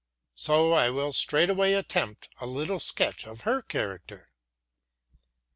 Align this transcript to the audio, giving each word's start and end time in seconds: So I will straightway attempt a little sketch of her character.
So 0.33 0.71
I 0.73 0.89
will 0.89 1.13
straightway 1.13 1.73
attempt 1.73 2.29
a 2.41 2.47
little 2.47 2.79
sketch 2.79 3.27
of 3.27 3.41
her 3.41 3.61
character. 3.61 4.31